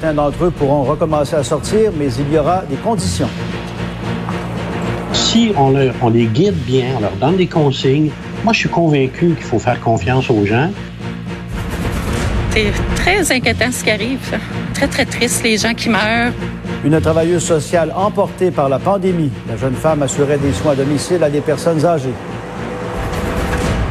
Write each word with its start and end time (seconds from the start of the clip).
Certains 0.00 0.14
d'entre 0.14 0.46
eux 0.46 0.50
pourront 0.50 0.82
recommencer 0.82 1.36
à 1.36 1.44
sortir, 1.44 1.92
mais 1.96 2.12
il 2.14 2.32
y 2.32 2.36
aura 2.36 2.62
des 2.68 2.74
conditions. 2.74 3.28
Si 5.12 5.52
on, 5.56 5.70
leur- 5.70 5.94
on 6.02 6.08
les 6.08 6.24
guide 6.26 6.56
bien, 6.66 6.86
on 6.96 7.00
leur 7.00 7.12
donne 7.12 7.36
des 7.36 7.46
consignes, 7.46 8.10
moi 8.42 8.52
je 8.52 8.58
suis 8.58 8.68
convaincu 8.68 9.34
qu'il 9.36 9.44
faut 9.44 9.60
faire 9.60 9.78
confiance 9.80 10.28
aux 10.30 10.44
gens. 10.44 10.68
C'est 12.50 12.72
très 12.96 13.30
inquiétant 13.30 13.70
ce 13.70 13.84
qui 13.84 13.90
arrive. 13.92 14.18
ça. 14.28 14.38
Très, 14.74 14.88
très 14.88 15.04
triste, 15.04 15.44
les 15.44 15.56
gens 15.58 15.74
qui 15.74 15.88
meurent. 15.88 16.32
Une 16.84 17.00
travailleuse 17.00 17.44
sociale 17.44 17.92
emportée 17.96 18.50
par 18.50 18.68
la 18.68 18.80
pandémie. 18.80 19.30
La 19.48 19.56
jeune 19.56 19.74
femme 19.76 20.02
assurait 20.02 20.38
des 20.38 20.52
soins 20.52 20.72
à 20.72 20.74
domicile 20.74 21.22
à 21.22 21.30
des 21.30 21.40
personnes 21.40 21.84
âgées. 21.86 22.12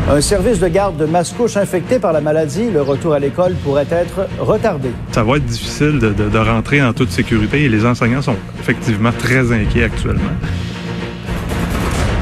Un 0.09 0.19
service 0.19 0.59
de 0.59 0.67
garde 0.67 0.97
de 0.97 1.05
mascouche 1.05 1.55
infecté 1.55 1.97
par 1.97 2.11
la 2.11 2.19
maladie, 2.19 2.69
le 2.69 2.81
retour 2.81 3.13
à 3.13 3.19
l'école 3.19 3.53
pourrait 3.63 3.87
être 3.89 4.27
retardé. 4.39 4.89
Ça 5.13 5.23
va 5.23 5.37
être 5.37 5.45
difficile 5.45 5.97
de, 5.99 6.09
de- 6.09 6.29
de 6.29 6.37
rentrer 6.37 6.83
en 6.83 6.91
toute 6.93 7.09
sécurité 7.09 7.63
et 7.63 7.69
les 7.69 7.85
enseignants 7.85 8.21
sont 8.21 8.35
effectivement 8.59 9.11
très 9.17 9.51
inquiets 9.53 9.85
actuellement. 9.85 10.21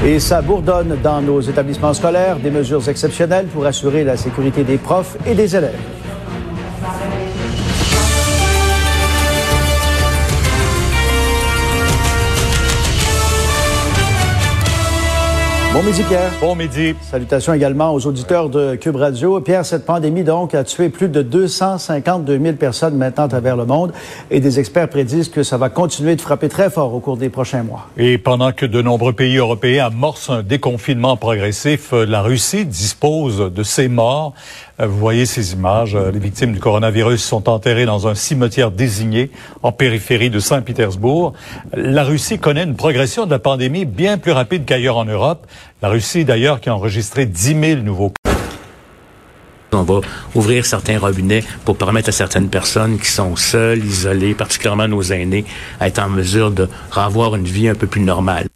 Et 0.04 0.18
ça 0.20 0.42
bourdonne 0.42 0.96
dans 1.02 1.20
nos 1.22 1.40
établissements 1.40 1.92
scolaires 1.94 2.36
des 2.36 2.50
mesures 2.50 2.88
exceptionnelles 2.88 3.46
pour 3.46 3.66
assurer 3.66 4.04
la 4.04 4.16
sécurité 4.16 4.62
des 4.64 4.78
profs 4.78 5.16
et 5.26 5.34
des 5.34 5.54
élèves. 5.56 5.78
Bon 15.72 15.82
midi, 15.82 16.02
Pierre. 16.02 16.30
Bon 16.38 16.54
midi. 16.54 16.94
Salutations 17.00 17.54
également 17.54 17.94
aux 17.94 18.06
auditeurs 18.06 18.50
de 18.50 18.74
Cube 18.74 18.96
Radio. 18.96 19.40
Pierre, 19.40 19.64
cette 19.64 19.86
pandémie, 19.86 20.22
donc, 20.22 20.54
a 20.54 20.64
tué 20.64 20.90
plus 20.90 21.08
de 21.08 21.22
252 21.22 22.38
000 22.38 22.56
personnes 22.56 22.94
maintenant 22.94 23.24
à 23.24 23.28
travers 23.28 23.56
le 23.56 23.64
monde 23.64 23.90
et 24.30 24.40
des 24.40 24.60
experts 24.60 24.90
prédisent 24.90 25.30
que 25.30 25.42
ça 25.42 25.56
va 25.56 25.70
continuer 25.70 26.14
de 26.14 26.20
frapper 26.20 26.50
très 26.50 26.68
fort 26.68 26.92
au 26.92 27.00
cours 27.00 27.16
des 27.16 27.30
prochains 27.30 27.62
mois. 27.62 27.88
Et 27.96 28.18
pendant 28.18 28.52
que 28.52 28.66
de 28.66 28.82
nombreux 28.82 29.14
pays 29.14 29.38
européens 29.38 29.86
amorcent 29.86 30.28
un 30.28 30.42
déconfinement 30.42 31.16
progressif, 31.16 31.94
euh, 31.94 32.04
la 32.04 32.20
Russie 32.20 32.66
dispose 32.66 33.50
de 33.50 33.62
ses 33.62 33.88
morts. 33.88 34.34
Euh, 34.82 34.86
Vous 34.86 34.98
voyez 34.98 35.26
ces 35.26 35.52
images. 35.52 35.94
euh, 35.94 36.10
Les 36.10 36.18
victimes 36.18 36.52
du 36.52 36.60
coronavirus 36.60 37.22
sont 37.22 37.48
enterrées 37.48 37.86
dans 37.86 38.08
un 38.08 38.14
cimetière 38.14 38.70
désigné 38.70 39.30
en 39.62 39.72
périphérie 39.72 40.30
de 40.30 40.40
Saint-Pétersbourg. 40.40 41.32
La 41.72 42.04
Russie 42.04 42.38
connaît 42.38 42.64
une 42.64 42.76
progression 42.76 43.26
de 43.26 43.30
la 43.30 43.38
pandémie 43.38 43.84
bien 43.84 44.18
plus 44.18 44.32
rapide 44.32 44.64
qu'ailleurs 44.64 44.96
en 44.96 45.04
Europe. 45.04 45.46
La 45.82 45.88
Russie, 45.88 46.24
d'ailleurs, 46.24 46.60
qui 46.60 46.68
a 46.68 46.74
enregistré 46.74 47.26
10 47.26 47.60
000 47.60 47.80
nouveaux 47.82 48.10
cas. 48.10 48.32
On 49.74 49.84
va 49.84 50.00
ouvrir 50.34 50.66
certains 50.66 50.98
robinets 50.98 51.42
pour 51.64 51.78
permettre 51.78 52.10
à 52.10 52.12
certaines 52.12 52.50
personnes 52.50 52.98
qui 52.98 53.06
sont 53.08 53.36
seules, 53.36 53.82
isolées, 53.82 54.34
particulièrement 54.34 54.86
nos 54.86 55.02
aînés, 55.02 55.46
à 55.80 55.88
être 55.88 55.98
en 55.98 56.10
mesure 56.10 56.50
de 56.50 56.68
revoir 56.90 57.36
une 57.36 57.44
vie 57.44 57.68
un 57.68 57.74
peu 57.74 57.86
plus 57.86 58.02
normale. 58.02 58.51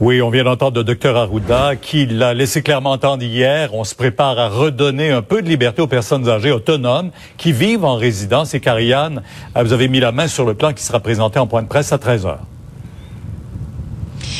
Oui, 0.00 0.22
on 0.22 0.30
vient 0.30 0.44
d'entendre 0.44 0.78
le 0.78 0.84
docteur 0.84 1.16
Arruda 1.16 1.74
qui 1.74 2.06
l'a 2.06 2.32
laissé 2.32 2.62
clairement 2.62 2.92
entendre 2.92 3.24
hier. 3.24 3.74
On 3.74 3.82
se 3.82 3.96
prépare 3.96 4.38
à 4.38 4.48
redonner 4.48 5.10
un 5.10 5.22
peu 5.22 5.42
de 5.42 5.48
liberté 5.48 5.82
aux 5.82 5.88
personnes 5.88 6.28
âgées 6.28 6.52
autonomes 6.52 7.10
qui 7.36 7.50
vivent 7.50 7.84
en 7.84 7.96
résidence. 7.96 8.54
Et 8.54 8.60
Karianne, 8.60 9.24
euh, 9.56 9.62
vous 9.64 9.72
avez 9.72 9.88
mis 9.88 9.98
la 9.98 10.12
main 10.12 10.28
sur 10.28 10.44
le 10.44 10.54
plan 10.54 10.72
qui 10.72 10.84
sera 10.84 11.00
présenté 11.00 11.40
en 11.40 11.48
point 11.48 11.62
de 11.62 11.68
presse 11.68 11.92
à 11.92 11.98
13 11.98 12.26
heures. 12.26 12.44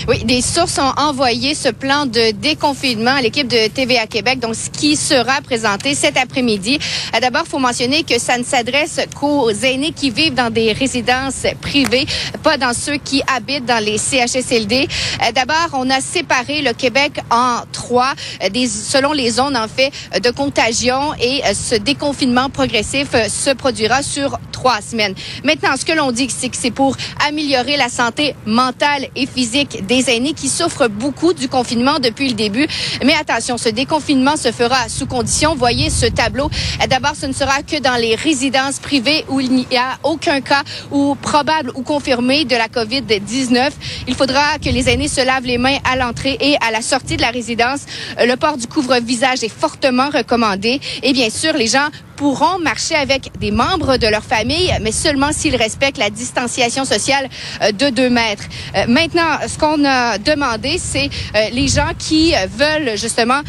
Oui, 0.09 0.25
des 0.25 0.41
sources 0.41 0.79
ont 0.79 0.95
envoyé 0.97 1.55
ce 1.55 1.69
plan 1.69 2.07
de 2.07 2.31
déconfinement 2.31 3.17
à 3.17 3.21
l'équipe 3.21 3.47
de 3.47 3.69
TVA 3.69 4.07
Québec, 4.07 4.39
donc 4.39 4.55
ce 4.55 4.71
qui 4.71 4.97
sera 4.97 5.43
présenté 5.43 5.95
cet 5.95 6.17
après-midi. 6.17 6.79
Euh, 7.15 7.21
D'abord, 7.21 7.43
il 7.45 7.51
faut 7.51 7.59
mentionner 7.59 8.05
que 8.05 8.19
ça 8.19 8.39
ne 8.39 8.43
s'adresse 8.43 9.01
qu'aux 9.15 9.51
aînés 9.51 9.93
qui 9.93 10.09
vivent 10.09 10.33
dans 10.33 10.49
des 10.49 10.73
résidences 10.73 11.45
privées, 11.61 12.07
pas 12.43 12.57
dans 12.57 12.73
ceux 12.73 12.97
qui 12.97 13.23
habitent 13.27 13.67
dans 13.67 13.85
les 13.85 13.99
CHSLD. 13.99 14.89
Euh, 15.25 15.33
D'abord, 15.33 15.69
on 15.75 15.91
a 15.91 16.01
séparé 16.01 16.63
le 16.63 16.73
Québec 16.73 17.21
en 17.31 17.59
trois, 17.71 18.15
euh, 18.43 18.67
selon 18.67 19.13
les 19.13 19.29
zones 19.29 19.59
en 19.59 19.69
fait 19.69 19.93
de 20.23 20.31
contagion, 20.31 21.13
et 21.21 21.43
ce 21.53 21.75
déconfinement 21.75 22.49
progressif 22.49 23.09
se 23.29 23.51
produira 23.51 24.03
sur 24.03 24.39
trois 24.53 24.81
semaines. 24.81 25.15
Maintenant, 25.45 25.77
ce 25.79 25.85
que 25.85 25.93
l'on 25.93 26.13
dit, 26.13 26.31
c'est 26.31 26.49
que 26.49 26.57
c'est 26.57 26.71
pour 26.71 26.97
améliorer 27.29 27.77
la 27.77 27.91
santé 27.91 28.35
mentale 28.47 29.07
et 29.15 29.27
physique 29.27 29.87
des 29.87 29.98
aînés 30.09 30.33
qui 30.33 30.49
souffrent 30.49 30.89
beaucoup 30.89 31.33
du 31.33 31.49
confinement 31.49 31.99
depuis 31.99 32.29
le 32.29 32.35
début. 32.35 32.67
Mais 33.05 33.15
attention, 33.15 33.59
ce 33.59 33.69
déconfinement 33.69 34.37
se 34.37 34.53
fera 34.53 34.89
sous 34.89 35.07
condition. 35.07 35.55
Voyez 35.55 35.91
ce 35.91 36.07
tableau. 36.07 36.51
D'abord, 36.89 37.15
ce 37.21 37.27
ne 37.27 37.33
sera 37.33 37.63
que 37.63 37.81
dans 37.81 37.97
les 37.97 38.15
résidences 38.15 38.79
privées 38.79 39.25
où 39.29 39.41
il 39.41 39.53
n'y 39.53 39.67
a 39.77 39.99
aucun 40.03 40.41
cas 40.41 40.63
ou 40.91 41.15
probable 41.15 41.73
ou 41.75 41.83
confirmé 41.83 42.45
de 42.45 42.57
la 42.57 42.69
COVID-19. 42.69 43.71
Il 44.07 44.15
faudra 44.15 44.59
que 44.59 44.71
les 44.71 44.89
aînés 44.89 45.09
se 45.09 45.25
lavent 45.25 45.45
les 45.45 45.59
mains 45.59 45.79
à 45.85 45.97
l'entrée 45.97 46.37
et 46.41 46.57
à 46.67 46.71
la 46.71 46.83
sortie 46.83 47.17
de 47.17 47.23
la 47.23 47.31
résidence. 47.31 47.81
Le 48.19 48.35
port 48.37 48.57
du 48.57 48.67
couvre-visage 48.67 49.43
est 49.43 49.49
fortement 49.49 50.11
recommandé. 50.11 50.81
Et 51.03 51.13
bien 51.13 51.31
sûr, 51.31 51.55
les 51.55 51.67
gens 51.67 51.89
pourront 52.19 52.59
marcher 52.59 52.97
avec 52.97 53.31
des 53.39 53.53
membres 53.53 53.97
de 53.97 54.09
leur 54.09 54.25
famille, 54.25 54.75
mais 54.83 54.91
seulement 54.93 55.31
s'ils 55.33 55.55
respectent 55.55 55.99
la 55.99 56.11
distanciation 56.11 56.85
sociale 56.85 57.29
euh, 57.63 57.71
de 57.71 57.91
deux 57.91 58.11
mètres. 58.11 58.45
Euh, 58.77 58.87
maintenant, 58.89 59.39
ce 59.47 59.57
qu'on 59.57 59.85
a 59.85 60.19
demandé, 60.19 60.79
c'est 60.79 61.09
euh, 61.37 61.49
les 61.53 61.69
gens 61.69 61.93
qui 61.97 62.35
veulent 62.57 62.97
justement 62.97 63.41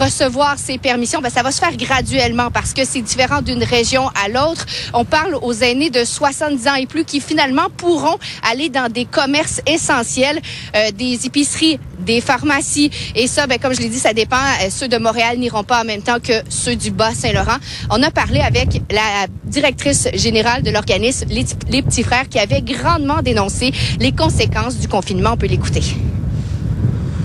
recevoir 0.00 0.56
ces 0.58 0.78
permissions, 0.78 1.20
ben, 1.20 1.30
ça 1.30 1.42
va 1.42 1.50
se 1.50 1.58
faire 1.58 1.76
graduellement 1.76 2.50
parce 2.50 2.72
que 2.72 2.84
c'est 2.84 3.02
différent 3.02 3.42
d'une 3.42 3.62
région 3.62 4.08
à 4.24 4.28
l'autre. 4.28 4.64
On 4.94 5.04
parle 5.04 5.34
aux 5.42 5.52
aînés 5.52 5.90
de 5.90 6.04
70 6.04 6.68
ans 6.68 6.74
et 6.74 6.86
plus 6.86 7.04
qui 7.04 7.20
finalement 7.20 7.68
pourront 7.76 8.18
aller 8.50 8.68
dans 8.68 8.90
des 8.90 9.04
commerces 9.04 9.60
essentiels, 9.66 10.40
euh, 10.74 10.90
des 10.92 11.26
épiceries, 11.26 11.78
des 11.98 12.20
pharmacies. 12.20 12.90
Et 13.14 13.26
ça, 13.26 13.46
ben, 13.46 13.58
comme 13.58 13.74
je 13.74 13.80
l'ai 13.80 13.88
dit, 13.88 13.98
ça 13.98 14.12
dépend. 14.12 14.36
Ceux 14.70 14.88
de 14.88 14.96
Montréal 14.96 15.38
n'iront 15.38 15.64
pas 15.64 15.82
en 15.82 15.84
même 15.84 16.02
temps 16.02 16.20
que 16.20 16.32
ceux 16.48 16.76
du 16.76 16.90
Bas-Saint-Laurent. 16.90 17.58
On 17.90 18.02
a 18.02 18.10
parlé 18.14 18.40
avec 18.40 18.80
la 18.90 19.26
directrice 19.44 20.08
générale 20.14 20.62
de 20.62 20.70
l'organisme 20.70 21.26
Les, 21.28 21.82
Petits 21.82 22.02
Frères 22.02 22.28
qui 22.28 22.38
avait 22.38 22.62
grandement 22.62 23.20
dénoncé 23.22 23.72
les 24.00 24.12
conséquences 24.12 24.78
du 24.78 24.88
confinement. 24.88 25.32
On 25.34 25.36
peut 25.36 25.46
l'écouter. 25.46 25.82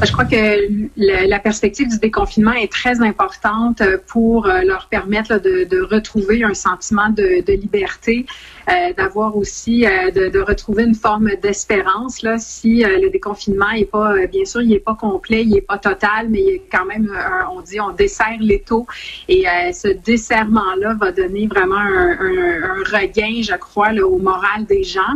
Je 0.01 0.13
crois 0.13 0.23
que 0.23 0.87
la, 0.95 1.39
perspective 1.39 1.89
du 1.89 1.99
déconfinement 1.99 2.53
est 2.53 2.71
très 2.71 3.01
importante 3.01 3.81
euh, 3.81 3.97
pour 4.07 4.47
euh, 4.47 4.61
leur 4.61 4.87
permettre 4.87 5.39
de, 5.39 5.81
retrouver 5.81 6.41
un 6.43 6.53
sentiment 6.53 7.09
de, 7.09 7.43
liberté, 7.51 8.25
euh, 8.69 8.93
d'avoir 8.93 9.35
aussi 9.35 9.81
de, 9.81 10.39
retrouver 10.39 10.83
une 10.83 10.95
forme 10.95 11.31
d'espérance. 11.41 12.21
Là, 12.21 12.37
si 12.37 12.83
le 12.83 13.09
déconfinement 13.09 13.71
est 13.71 13.85
pas, 13.85 14.25
bien 14.27 14.45
sûr, 14.45 14.61
il 14.61 14.73
est 14.73 14.79
pas 14.79 14.95
complet, 14.95 15.43
il 15.43 15.57
est 15.57 15.61
pas 15.61 15.77
total, 15.77 16.29
mais 16.29 16.61
quand 16.71 16.85
même, 16.85 17.11
on 17.51 17.61
dit, 17.61 17.79
on 17.81 17.91
dessert 17.91 18.37
les 18.39 18.61
taux. 18.61 18.87
Et 19.27 19.45
ce 19.73 19.89
desserrement-là 19.89 20.95
va 20.95 21.11
donner 21.11 21.47
vraiment 21.47 21.77
un, 21.77 22.83
regain, 22.85 23.41
je 23.41 23.55
crois, 23.57 23.91
au 23.93 24.17
moral 24.17 24.65
des 24.65 24.83
gens. 24.83 25.15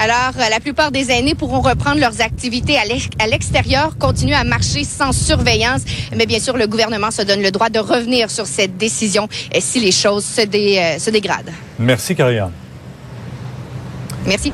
Alors, 0.00 0.32
euh, 0.38 0.48
la 0.50 0.60
plupart 0.60 0.92
des 0.92 1.10
aînés 1.10 1.34
pourront 1.34 1.60
reprendre 1.60 1.98
leurs 2.00 2.20
activités 2.20 2.76
à 2.78 2.84
l'ex- 2.84 3.08
à 3.18 3.26
l'extérieur, 3.26 3.96
continuer 3.98 4.34
à 4.34 4.44
marcher 4.44 4.84
sans 4.84 5.10
surveillance. 5.12 5.82
Mais 6.16 6.24
bien 6.26 6.38
sûr, 6.38 6.56
le 6.56 6.66
gouvernement 6.68 7.10
se 7.10 7.22
donne 7.22 7.42
le 7.42 7.50
droit 7.50 7.68
de 7.68 7.80
revenir 7.80 8.30
sur 8.30 8.46
cette 8.46 8.76
décision 8.76 9.28
euh, 9.54 9.58
si 9.60 9.80
les 9.80 9.90
choses 9.92 10.24
se, 10.24 10.42
dé- 10.42 10.78
euh, 10.78 10.98
se 11.00 11.10
dégradent. 11.10 11.50
Merci, 11.80 12.14
Karianne. 12.14 12.52
Merci. 14.26 14.52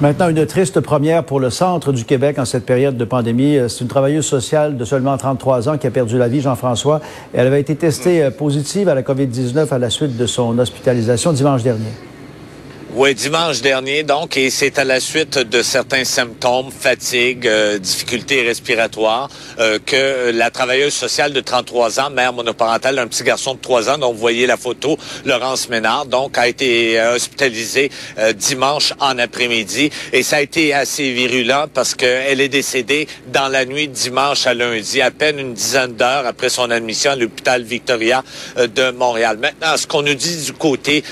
Maintenant, 0.00 0.28
une 0.28 0.44
triste 0.46 0.80
première 0.80 1.24
pour 1.24 1.38
le 1.38 1.48
centre 1.48 1.92
du 1.92 2.04
Québec 2.04 2.38
en 2.38 2.44
cette 2.44 2.66
période 2.66 2.96
de 2.96 3.04
pandémie. 3.04 3.56
C'est 3.68 3.80
une 3.82 3.88
travailleuse 3.88 4.26
sociale 4.26 4.76
de 4.76 4.84
seulement 4.84 5.16
33 5.16 5.68
ans 5.68 5.78
qui 5.78 5.86
a 5.86 5.90
perdu 5.92 6.18
la 6.18 6.26
vie, 6.28 6.40
Jean-François. 6.40 7.00
Elle 7.32 7.46
avait 7.46 7.60
été 7.60 7.76
testée 7.76 8.28
positive 8.36 8.88
à 8.88 8.94
la 8.96 9.02
COVID-19 9.02 9.68
à 9.72 9.78
la 9.78 9.90
suite 9.90 10.16
de 10.16 10.26
son 10.26 10.58
hospitalisation 10.58 11.32
dimanche 11.32 11.62
dernier. 11.62 11.92
Oui, 12.94 13.14
dimanche 13.14 13.62
dernier, 13.62 14.02
donc, 14.02 14.36
et 14.36 14.50
c'est 14.50 14.78
à 14.78 14.84
la 14.84 15.00
suite 15.00 15.38
de 15.38 15.62
certains 15.62 16.04
symptômes, 16.04 16.70
fatigue, 16.70 17.46
euh, 17.46 17.78
difficultés 17.78 18.42
respiratoires, 18.42 19.30
euh, 19.58 19.78
que 19.78 20.30
la 20.30 20.50
travailleuse 20.50 20.92
sociale 20.92 21.32
de 21.32 21.40
33 21.40 22.00
ans, 22.00 22.10
mère 22.10 22.34
monoparentale 22.34 22.96
d'un 22.96 23.06
petit 23.06 23.22
garçon 23.22 23.54
de 23.54 23.60
3 23.60 23.88
ans, 23.88 23.96
dont 23.96 24.12
vous 24.12 24.18
voyez 24.18 24.46
la 24.46 24.58
photo, 24.58 24.98
Laurence 25.24 25.70
Ménard, 25.70 26.04
donc, 26.04 26.36
a 26.36 26.46
été 26.46 27.00
euh, 27.00 27.14
hospitalisée 27.14 27.90
dimanche 28.36 28.92
en 29.00 29.18
après-midi. 29.18 29.88
Et 30.12 30.22
ça 30.22 30.36
a 30.36 30.40
été 30.42 30.74
assez 30.74 31.12
virulent 31.12 31.68
parce 31.72 31.94
qu'elle 31.94 32.42
est 32.42 32.50
décédée 32.50 33.08
dans 33.28 33.48
la 33.48 33.64
nuit 33.64 33.88
dimanche 33.88 34.46
à 34.46 34.52
lundi, 34.52 35.00
à 35.00 35.10
peine 35.10 35.38
une 35.38 35.54
dizaine 35.54 35.94
d'heures 35.94 36.26
après 36.26 36.50
son 36.50 36.70
admission 36.70 37.12
à 37.12 37.16
l'hôpital 37.16 37.62
Victoria 37.62 38.22
de 38.58 38.90
Montréal. 38.90 39.38
Maintenant, 39.40 39.78
ce 39.78 39.86
qu'on 39.86 40.02
nous 40.02 40.14
dit 40.14 40.44
du 40.44 40.52
côté 40.52 41.02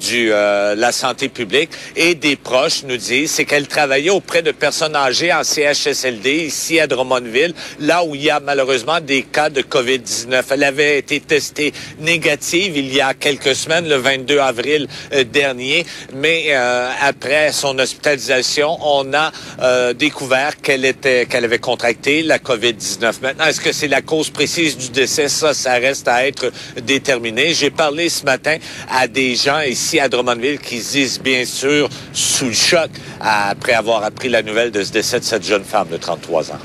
du 0.00 0.30
la 0.30 0.92
santé 0.92 1.19
publique 1.28 1.70
et 1.96 2.14
des 2.14 2.36
proches 2.36 2.82
nous 2.84 2.96
disent, 2.96 3.32
c'est 3.32 3.44
qu'elle 3.44 3.68
travaillait 3.68 4.10
auprès 4.10 4.42
de 4.42 4.52
personnes 4.52 4.96
âgées 4.96 5.32
en 5.32 5.42
CHSLD 5.42 6.46
ici 6.46 6.80
à 6.80 6.86
Drummondville, 6.86 7.54
là 7.78 8.04
où 8.04 8.14
il 8.14 8.22
y 8.22 8.30
a 8.30 8.40
malheureusement 8.40 9.00
des 9.00 9.22
cas 9.22 9.50
de 9.50 9.62
COVID-19. 9.62 10.42
Elle 10.50 10.64
avait 10.64 10.98
été 10.98 11.20
testée 11.20 11.72
négative 11.98 12.76
il 12.76 12.94
y 12.94 13.00
a 13.00 13.14
quelques 13.14 13.54
semaines, 13.54 13.88
le 13.88 13.96
22 13.96 14.38
avril 14.38 14.88
euh, 15.12 15.24
dernier, 15.24 15.84
mais 16.14 16.46
euh, 16.48 16.90
après 17.00 17.52
son 17.52 17.78
hospitalisation, 17.78 18.78
on 18.80 19.12
a 19.14 19.32
euh, 19.60 19.92
découvert 19.92 20.60
qu'elle 20.60 20.84
était, 20.84 21.26
qu'elle 21.26 21.44
avait 21.44 21.58
contracté 21.58 22.22
la 22.22 22.38
COVID-19. 22.38 23.20
Maintenant, 23.22 23.46
est-ce 23.46 23.60
que 23.60 23.72
c'est 23.72 23.88
la 23.88 24.02
cause 24.02 24.30
précise 24.30 24.76
du 24.76 24.90
décès? 24.90 25.28
Ça, 25.28 25.54
ça 25.54 25.72
reste 25.74 26.08
à 26.08 26.26
être 26.26 26.52
déterminé. 26.82 27.52
J'ai 27.54 27.70
parlé 27.70 28.08
ce 28.08 28.24
matin 28.24 28.56
à 28.90 29.06
des 29.08 29.34
gens 29.34 29.60
ici 29.60 29.98
à 29.98 30.08
Drummondville 30.08 30.58
qui 30.58 30.78
disent 30.78 31.09
bien 31.18 31.44
sûr 31.44 31.88
sous 32.12 32.46
le 32.46 32.52
choc 32.52 32.90
après 33.20 33.72
avoir 33.72 34.04
appris 34.04 34.28
la 34.28 34.42
nouvelle 34.42 34.70
de 34.70 34.82
ce 34.82 34.92
décès 34.92 35.18
de 35.18 35.24
cette 35.24 35.44
jeune 35.44 35.64
femme 35.64 35.88
de 35.88 35.96
33 35.96 36.52
ans. 36.52 36.58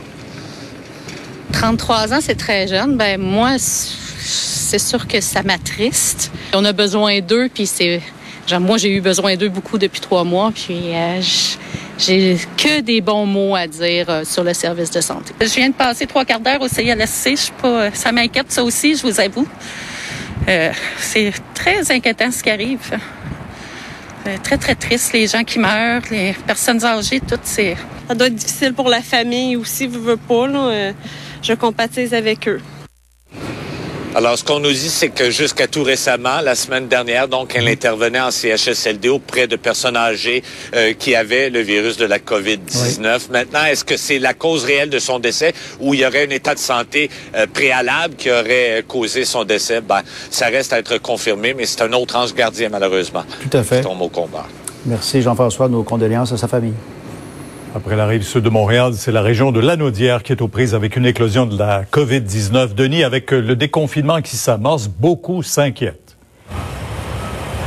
33 1.54 2.14
ans, 2.14 2.20
c'est 2.22 2.36
très 2.36 2.68
jeune. 2.68 2.98
Ben 2.98 3.20
moi, 3.20 3.56
c'est 3.58 4.80
sûr 4.80 5.08
que 5.08 5.22
ça 5.22 5.42
m'attriste. 5.44 6.32
On 6.54 6.66
a 6.66 6.74
besoin 6.74 7.22
d'eux, 7.22 7.50
puis 7.54 7.66
c'est, 7.66 8.02
moi 8.60 8.78
j'ai 8.78 8.90
eu 8.90 9.02
besoin 9.02 9.36
d'eux 9.36 9.50
beaucoup 9.50 9.78
depuis 9.78 10.02
trois 10.02 10.24
mois, 10.24 10.52
puis 10.54 10.94
euh, 10.94 11.22
j'ai 11.98 12.38
que 12.58 12.82
des 12.82 13.00
bons 13.00 13.26
mots 13.26 13.56
à 13.56 13.68
dire 13.68 14.10
euh, 14.10 14.24
sur 14.26 14.44
le 14.44 14.54
service 14.54 14.92
de 14.92 15.02
santé. 15.02 15.34
Je 15.40 15.54
viens 15.54 15.70
de 15.70 15.74
passer 15.74 16.06
trois 16.08 16.26
quarts 16.26 16.40
d'heure 16.40 16.62
au 16.62 16.68
CLSC. 16.68 17.36
Je 17.38 17.52
pas, 17.62 17.92
ça 17.94 18.12
m'inquiète 18.12 18.52
ça 18.52 18.64
aussi, 18.64 18.96
je 18.96 19.04
vous 19.04 19.20
avoue. 19.20 19.48
Euh, 20.48 20.72
c'est 21.00 21.32
très 21.54 21.92
inquiétant 21.92 22.32
ce 22.32 22.44
qui 22.44 22.50
arrive. 22.50 23.00
Euh, 24.28 24.38
très, 24.42 24.58
très 24.58 24.74
triste, 24.74 25.14
les 25.14 25.28
gens 25.28 25.44
qui 25.44 25.60
meurent, 25.60 26.02
les 26.10 26.34
personnes 26.48 26.84
âgées, 26.84 27.20
tout, 27.20 27.38
c'est... 27.44 27.78
Ça 28.08 28.16
doit 28.16 28.28
être 28.28 28.36
difficile 28.36 28.74
pour 28.74 28.90
la 28.90 29.02
famille 29.02 29.56
aussi, 29.56 29.86
vous 29.86 30.02
veux 30.02 30.18
pas, 30.18 30.48
là. 30.48 30.68
Euh, 30.68 30.94
je 31.44 31.54
compatise 31.54 32.14
avec 32.14 32.48
eux. 32.48 32.60
Alors, 34.16 34.38
ce 34.38 34.46
qu'on 34.46 34.62
nous 34.62 34.72
dit, 34.72 34.90
c'est 34.90 35.10
que 35.10 35.30
jusqu'à 35.30 35.68
tout 35.68 35.84
récemment, 35.84 36.40
la 36.42 36.56
semaine 36.56 36.88
dernière, 36.88 37.28
donc, 37.28 37.52
elle 37.54 37.68
intervenait 37.68 38.22
en 38.22 38.32
CHSLD 38.32 39.10
auprès 39.10 39.46
de 39.46 39.58
personnes 39.58 39.98
âgées 39.98 40.42
euh, 40.74 40.94
qui 40.98 41.16
avaient 41.16 41.50
le 41.50 41.60
virus 41.60 41.98
de 41.98 42.06
la 42.06 42.20
COVID-19. 42.20 43.30
Maintenant, 43.30 43.66
est-ce 43.66 43.84
que 43.84 43.98
c'est 43.98 44.18
la 44.18 44.34
cause 44.34 44.64
réelle 44.64 44.90
de 44.90 45.00
son 45.00 45.20
décès 45.20 45.54
ou 45.82 45.94
il 45.94 46.00
y 46.00 46.06
aurait 46.06 46.28
un 46.28 46.30
état 46.30 46.54
de 46.56 46.60
santé 46.60 47.10
euh, 47.36 47.46
préalable 47.54 48.16
qui 48.16 48.32
aurait 48.32 48.86
causé 48.88 49.26
son 49.26 49.44
décès? 49.44 49.82
Ben, 49.82 50.02
ça 50.32 50.46
reste 50.46 50.72
à 50.72 50.80
être 50.80 50.98
confirmé, 51.00 51.54
mais 51.54 51.66
c'est 51.66 51.82
un 51.82 51.92
autre 51.92 52.16
ange 52.16 52.34
gardien, 52.34 52.70
malheureusement. 52.70 53.26
Tout 53.42 53.58
à 53.58 53.64
fait. 53.64 53.80
Qui 53.80 53.84
tombe 53.84 54.02
au 54.02 54.08
combat. 54.08 54.46
Merci, 54.86 55.22
Jean-François. 55.22 55.68
Nos 55.68 55.84
condoléances 55.84 56.32
à 56.32 56.38
sa 56.38 56.48
famille. 56.48 56.74
Après 57.76 57.98
la 57.98 58.08
rive 58.08 58.24
sud 58.24 58.42
de 58.42 58.50
Montréal, 58.50 58.94
c'est 58.96 59.12
la 59.12 59.22
région 59.22 59.52
de 59.52 59.60
Lanaudière 59.60 60.24
qui 60.24 60.32
est 60.32 60.42
aux 60.42 60.48
prises 60.48 60.74
avec 60.74 60.96
une 60.96 61.06
éclosion 61.06 61.46
de 61.46 61.60
la 61.60 61.84
COVID-19. 61.84 62.74
Denis, 62.74 63.04
avec 63.04 63.32
le 63.32 63.54
déconfinement 63.58 64.22
qui 64.22 64.38
s'amorce, 64.38 64.88
beaucoup 64.88 65.44
s'inquiètent. 65.44 66.16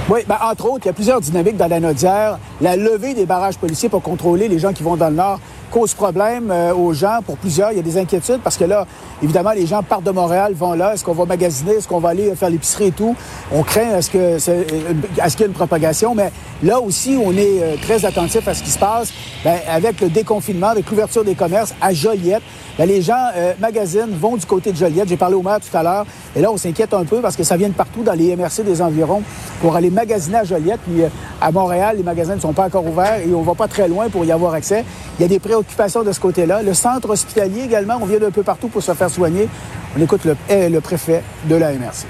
Oui, 0.08 0.20
ben, 0.26 0.38
entre 0.40 0.64
autres, 0.70 0.87
il 0.87 0.87
y 0.87 0.88
a 0.88 0.94
plusieurs 0.94 1.20
dynamiques 1.20 1.58
dans 1.58 1.69
la. 1.69 2.38
La 2.62 2.76
levée 2.76 3.12
des 3.12 3.26
barrages 3.26 3.58
policiers 3.58 3.90
pour 3.90 4.00
contrôler 4.00 4.49
les 4.49 4.58
gens 4.58 4.72
qui 4.72 4.82
vont 4.82 4.96
dans 4.96 5.10
le 5.10 5.16
nord 5.16 5.40
cause 5.69 5.94
problème 5.94 6.50
euh, 6.50 6.75
aux 6.75 6.93
gens. 6.93 7.19
Pour 7.25 7.37
plusieurs, 7.37 7.73
il 7.73 7.76
y 7.76 7.81
a 7.81 7.82
des 7.82 7.99
inquiétudes 7.99 8.41
parce 8.43 8.56
que 8.56 8.65
là, 8.65 8.87
évidemment, 9.23 9.53
les 9.53 9.67
gens 9.67 9.82
partent 9.82 10.05
de 10.05 10.11
Montréal, 10.11 10.53
vont 10.55 10.73
là. 10.73 10.94
Est-ce 10.94 11.05
qu'on 11.05 11.12
va 11.12 11.25
magasiner? 11.25 11.73
Est-ce 11.73 11.88
qu'on 11.88 12.00
va 12.00 12.11
aller 12.11 12.35
faire 12.35 12.50
l'épicerie 12.50 12.87
et 12.87 12.93
tout? 12.93 13.15
On 13.53 13.62
craint 13.62 14.00
que 14.12 14.19
est, 14.19 14.49
euh, 14.49 15.29
ce 15.29 15.32
qu'il 15.32 15.41
y 15.41 15.43
a 15.44 15.47
une 15.47 15.53
propagation? 15.53 16.15
Mais 16.15 16.32
là 16.62 16.81
aussi, 16.81 17.19
on 17.23 17.32
est 17.32 17.62
euh, 17.62 17.76
très 17.81 18.05
attentif 18.05 18.47
à 18.49 18.55
ce 18.55 18.62
qui 18.62 18.70
se 18.70 18.79
passe. 18.79 19.12
Ben, 19.44 19.59
avec 19.69 20.00
le 20.00 20.09
déconfinement, 20.09 20.69
avec 20.69 20.91
l'ouverture 20.91 21.25
des 21.25 21.35
commerces 21.35 21.75
à 21.81 21.93
Joliette, 21.93 22.43
ben, 22.79 22.88
les 22.88 23.03
gens 23.03 23.14
magasinent, 23.61 24.17
vont 24.21 24.37
du 24.37 24.47
côté 24.47 24.73
de 24.73 24.76
Joliette. 24.76 25.09
J'ai 25.09 25.17
parlé 25.17 25.35
au 25.35 25.43
maire 25.43 25.59
tout 25.61 25.76
à 25.76 25.82
l'heure. 25.82 26.06
Et 26.37 26.41
là, 26.41 26.50
on 26.50 26.56
s'inquiète 26.56 26.94
un 26.94 27.05
peu 27.05 27.21
parce 27.21 27.37
que 27.37 27.43
ça 27.43 27.56
vient 27.56 27.69
de 27.69 27.75
partout 27.75 28.03
dans 28.03 28.12
les 28.12 28.35
MRC 28.37 28.62
des 28.64 28.81
environs 28.81 29.23
pour 29.61 29.75
aller 29.75 29.91
magasiner 29.91 30.38
à 30.38 30.44
Joliette. 30.44 30.81
Puis 30.87 31.03
à 31.41 31.50
Montréal, 31.50 31.97
les 31.97 32.03
magasins 32.03 32.37
ne 32.37 32.41
sont 32.41 32.53
pas 32.53 32.67
encore 32.67 32.87
ouverts 32.87 33.21
et 33.26 33.35
on 33.35 33.43
va 33.43 33.55
pas 33.55 33.69
très 33.69 33.88
loin 33.88 34.09
pour 34.09 34.25
y 34.25 34.32
avoir 34.32 34.55
accès. 34.55 34.85
Il 35.19 35.23
y 35.23 35.25
a 35.25 35.29
des 35.29 35.41
préoccupations 35.58 36.05
de 36.05 36.12
ce 36.12 36.20
côté-là. 36.20 36.62
Le 36.62 36.72
centre 36.75 37.10
hospitalier 37.10 37.62
également, 37.64 37.99
on 38.00 38.06
vient 38.06 38.19
d'un 38.19 38.31
peu 38.31 38.43
partout 38.43 38.69
pour 38.69 38.82
se 38.82 38.93
faire 38.94 39.10
soigner. 39.10 39.49
On 39.96 40.02
écoute 40.02 40.25
le, 40.25 40.37
eh, 40.49 40.70
préfet 40.81 41.22
de 41.44 41.56
la 41.56 41.72
MRC. 41.72 42.06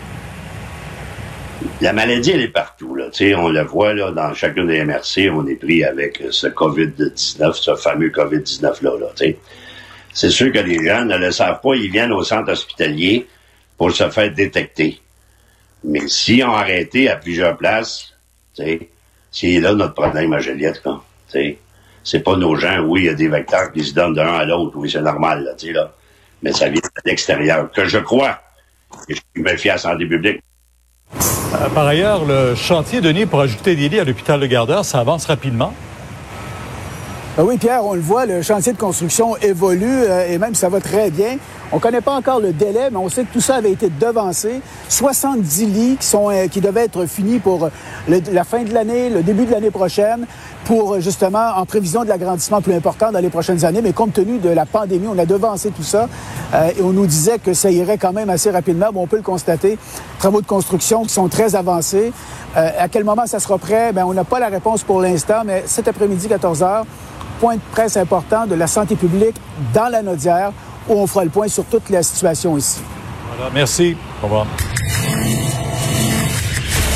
La 1.81 1.93
maladie, 1.93 2.33
elle 2.33 2.43
est 2.43 2.49
partout. 2.49 2.95
Là. 2.95 3.07
on 3.37 3.49
la 3.49 3.65
voit 3.65 3.95
là, 3.95 4.11
dans 4.11 4.35
chacune 4.35 4.67
des 4.67 4.85
MRC, 4.85 5.31
on 5.31 5.47
est 5.47 5.55
pris 5.57 5.83
avec 5.83 6.23
ce 6.31 6.47
COVID-19, 6.47 7.55
ce 7.55 7.75
fameux 7.77 8.11
COVID-19-là. 8.11 8.91
Là, 9.01 9.33
c'est 10.13 10.31
sûr 10.31 10.53
que 10.53 10.59
les 10.59 10.85
gens 10.85 11.05
ne 11.05 11.17
le 11.17 11.31
savent 11.31 11.61
pas, 11.61 11.75
ils 11.75 11.91
viennent 11.91 12.13
au 12.13 12.23
centre 12.23 12.53
hospitalier 12.53 13.27
pour 13.77 13.93
se 13.93 14.09
faire 14.11 14.33
détecter. 14.33 15.01
Mais 15.85 16.07
si 16.09 16.43
on 16.45 16.53
arrêté 16.53 17.09
à 17.09 17.17
plusieurs 17.17 17.57
places, 17.57 18.13
c'est 18.55 19.61
là 19.61 19.75
notre 19.75 19.95
problème 19.95 20.33
à 20.33 20.41
Joliette. 20.41 20.83
Là, 20.85 21.01
c'est 22.05 22.21
pas 22.21 22.37
nos 22.37 22.57
gens. 22.57 22.81
Oui, 22.81 23.03
il 23.03 23.07
y 23.07 23.09
a 23.09 23.15
des 23.15 23.29
vecteurs 23.29 23.73
qui 23.73 23.85
se 23.85 23.95
donnent 23.95 24.15
d'un 24.15 24.35
à 24.35 24.45
l'autre. 24.45 24.77
Oui, 24.77 24.91
c'est 24.91 25.03
normal, 25.03 25.45
là, 25.45 25.53
tu 25.55 25.69
sais, 25.69 25.73
là. 25.73 25.93
Mais 26.43 26.53
ça 26.53 26.69
vient 26.69 26.81
de 26.81 27.11
l'extérieur. 27.11 27.71
Que 27.73 27.87
je 27.87 27.99
crois. 27.99 28.39
Et 29.09 29.15
je 29.15 29.21
suis 29.35 29.43
bien 29.43 29.57
fier 29.57 29.73
à 29.73 29.75
la 29.75 29.79
santé 29.79 30.07
publique. 30.07 30.41
Euh, 31.15 31.69
par 31.75 31.87
ailleurs, 31.87 32.25
le 32.25 32.55
chantier, 32.55 33.01
Denis, 33.01 33.27
pour 33.27 33.41
ajouter 33.41 33.75
des 33.75 33.89
lits 33.89 34.01
à 34.01 34.05
l'hôpital 34.05 34.39
de 34.39 34.47
Gardeur, 34.47 34.85
ça 34.85 35.01
avance 35.01 35.25
rapidement? 35.27 35.73
Ben 37.37 37.45
oui, 37.45 37.57
Pierre, 37.57 37.85
on 37.85 37.95
le 37.95 38.01
voit, 38.01 38.27
le 38.27 38.43
chantier 38.43 38.73
de 38.73 38.79
construction 38.79 39.37
évolue 39.37 39.87
euh, 39.87 40.29
et 40.29 40.39
même 40.39 40.55
ça 40.55 40.69
va 40.69 40.81
très 40.81 41.11
bien. 41.11 41.39
On 41.71 41.77
ne 41.77 41.81
connaît 41.83 42.01
pas 42.01 42.15
encore 42.15 42.41
le 42.41 42.55
délai, 42.55 42.89
mais 42.91 42.97
on 42.97 43.11
sait 43.11 43.25
que 43.25 43.33
tout 43.33 43.43
ça 43.43 43.57
avait 43.57 43.73
été 43.73 43.91
devancé. 43.91 44.63
70 44.89 45.67
lits 45.67 45.97
qui, 46.01 46.07
sont, 46.07 46.31
euh, 46.31 46.47
qui 46.47 46.63
devaient 46.63 46.85
être 46.85 47.05
finis 47.05 47.41
pour 47.41 47.69
la 48.09 48.45
fin 48.45 48.63
de 48.63 48.73
l'année, 48.73 49.11
le 49.11 49.23
début 49.23 49.45
de 49.45 49.51
l'année 49.51 49.71
prochaine, 49.71 50.27
pour 50.65 50.95
euh, 50.95 51.01
justement 51.01 51.57
en 51.57 51.67
prévision 51.67 52.05
de 52.05 52.09
l'agrandissement 52.09 52.63
plus 52.63 52.73
important 52.73 53.13
dans 53.13 53.19
les 53.19 53.29
prochaines 53.29 53.67
années. 53.67 53.83
Mais 53.83 53.93
compte 53.93 54.15
tenu 54.15 54.39
de 54.39 54.49
la 54.49 54.65
pandémie, 54.65 55.09
on 55.09 55.19
a 55.19 55.27
devancé 55.27 55.71
tout 55.71 55.83
ça 55.83 56.09
et 56.55 56.81
on 56.83 56.93
nous 56.93 57.07
disait 57.07 57.39
que 57.39 57.53
ça 57.53 57.71
irait 57.71 57.99
quand 57.99 58.15
même 58.15 58.31
assez 58.31 58.51
rapidement. 58.51 58.87
Bon, 58.91 59.03
on 59.03 59.07
peut 59.07 59.17
le 59.17 59.23
constater. 59.23 59.77
Travaux 60.19 60.41
de 60.41 60.47
construction 60.47 61.03
qui 61.03 61.11
sont 61.13 61.29
très 61.29 61.55
avancés. 61.55 62.13
à 62.55 62.89
quel 62.89 63.05
moment 63.05 63.27
ça 63.27 63.39
sera 63.39 63.59
prêt? 63.59 63.93
Bien, 63.93 64.07
on 64.07 64.15
n'a 64.15 64.25
pas 64.25 64.41
la 64.41 64.49
réponse 64.49 64.83
pour 64.83 65.03
l'instant, 65.03 65.43
mais 65.45 65.65
cet 65.67 65.89
après-midi, 65.89 66.29
14 66.29 66.63
heures, 66.63 66.87
point 67.41 67.57
de 67.57 67.61
presse 67.73 67.99
important 67.99 68.47
de 68.47 68.55
la 68.55 68.67
santé 68.67 68.97
publique 68.97 69.37
dans 69.75 69.89
la 69.89 70.03
Nodière 70.03 70.53
où 70.89 70.95
on 70.95 71.07
fera 71.07 71.25
le 71.25 71.31
point 71.31 71.49
sur 71.49 71.65
toute 71.65 71.91
la 71.91 72.03
situation 72.03 72.57
ici. 72.57 72.81
Merci. 73.53 73.97
Au 74.23 74.27
revoir. 74.27 74.47